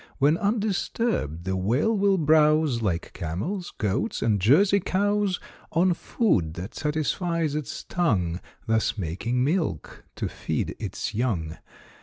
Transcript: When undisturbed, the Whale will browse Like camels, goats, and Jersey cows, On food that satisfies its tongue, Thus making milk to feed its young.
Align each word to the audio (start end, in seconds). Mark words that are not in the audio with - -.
When 0.17 0.35
undisturbed, 0.35 1.43
the 1.43 1.55
Whale 1.55 1.95
will 1.95 2.17
browse 2.17 2.81
Like 2.81 3.13
camels, 3.13 3.71
goats, 3.77 4.23
and 4.23 4.41
Jersey 4.41 4.79
cows, 4.79 5.39
On 5.73 5.93
food 5.93 6.55
that 6.55 6.73
satisfies 6.73 7.53
its 7.53 7.83
tongue, 7.83 8.39
Thus 8.65 8.97
making 8.97 9.43
milk 9.43 10.03
to 10.15 10.27
feed 10.27 10.75
its 10.79 11.13
young. 11.13 11.59